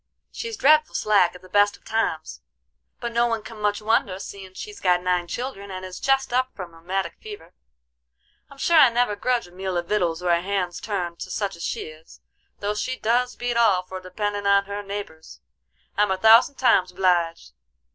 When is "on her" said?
14.47-14.81